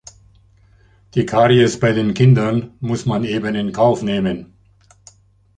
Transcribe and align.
Die 1.13 1.27
Karies 1.27 1.79
bei 1.79 1.91
den 1.91 2.15
Kindern 2.15 2.73
muss 2.79 3.05
man 3.05 3.23
eben 3.23 3.53
in 3.53 3.71
Kauf 3.71 4.01
nehmen! 4.01 4.51